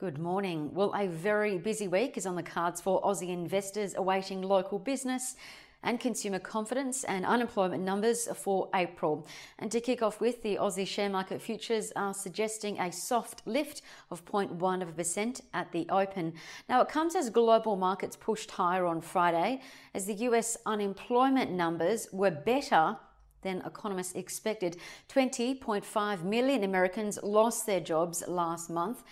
[0.00, 0.72] Good morning.
[0.72, 5.36] Well, a very busy week is on the cards for Aussie investors awaiting local business
[5.82, 9.26] and consumer confidence and unemployment numbers for April.
[9.58, 13.82] And to kick off with, the Aussie share market futures are suggesting a soft lift
[14.10, 16.32] of 0.1% at the open.
[16.66, 19.60] Now, it comes as global markets pushed higher on Friday
[19.92, 22.96] as the US unemployment numbers were better
[23.42, 24.78] than economists expected.
[25.10, 29.02] 20.5 million Americans lost their jobs last month.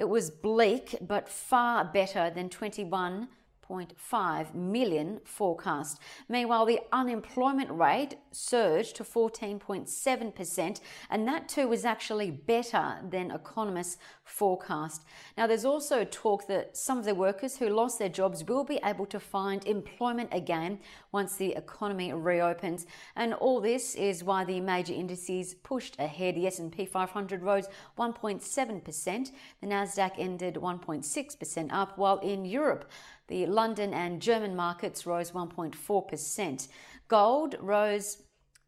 [0.00, 3.28] It was bleak, but far better than 21
[3.70, 6.00] 6.5 million forecast.
[6.28, 13.98] Meanwhile, the unemployment rate surged to 14.7%, and that too was actually better than economists
[14.24, 15.02] forecast.
[15.36, 18.80] Now, there's also talk that some of the workers who lost their jobs will be
[18.84, 20.78] able to find employment again
[21.12, 22.86] once the economy reopens.
[23.16, 26.36] And all this is why the major indices pushed ahead.
[26.36, 27.68] The S&P 500 rose
[27.98, 32.90] 1.7%, the Nasdaq ended 1.6% up, while in Europe,
[33.26, 36.68] the London and German markets rose 1.4%.
[37.08, 38.22] Gold rose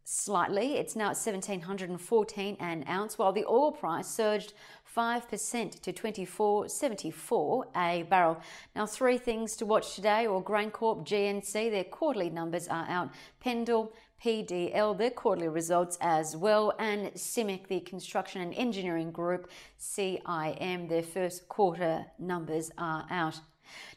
[0.04, 0.74] slightly.
[0.74, 4.52] It's now at 1714 an ounce, while the oil price surged
[4.94, 8.42] 5% to 24.74 a barrel.
[8.76, 13.14] Now, three things to watch today or GrainCorp, GNC, their quarterly numbers are out.
[13.42, 19.48] Pendal, PDL, their quarterly results as well, and CIMIC, the Construction and Engineering Group,
[19.80, 23.40] CIM, their first quarter numbers are out.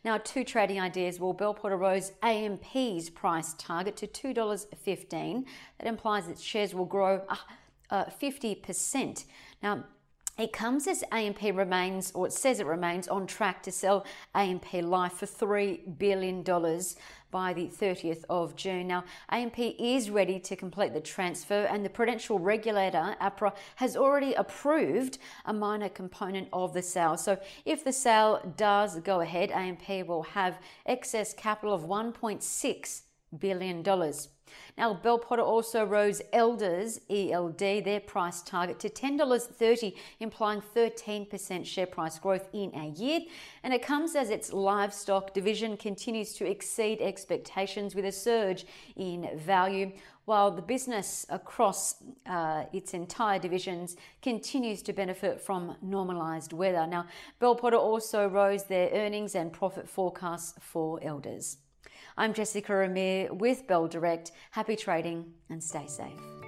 [0.03, 1.19] Now, two trading ideas.
[1.19, 5.45] Well, Bell rose AMP's price target to $2.15.
[5.79, 7.35] That implies its shares will grow uh,
[7.89, 9.25] uh, 50%.
[9.61, 9.85] Now,
[10.37, 14.73] it comes as AMP remains, or it says it remains, on track to sell AMP
[14.73, 16.43] Life for $3 billion
[17.31, 18.87] by the 30th of June.
[18.87, 24.33] Now, AMP is ready to complete the transfer, and the Prudential Regulator, APRA, has already
[24.33, 27.17] approved a minor component of the sale.
[27.17, 33.01] So, if the sale does go ahead, AMP will have excess capital of 1.6
[33.39, 34.29] billion dollars.
[34.77, 41.85] Now, Bell Potter also rose Elders ELD their price target to $10.30, implying 13% share
[41.85, 43.21] price growth in a year.
[43.63, 48.65] And it comes as its livestock division continues to exceed expectations with a surge
[48.95, 49.91] in value,
[50.25, 56.87] while the business across uh, its entire divisions continues to benefit from normalised weather.
[56.87, 57.05] Now,
[57.39, 61.57] Bell Potter also rose their earnings and profit forecasts for Elders.
[62.17, 64.31] I'm Jessica Amir with Bell Direct.
[64.51, 66.44] Happy trading and stay safe.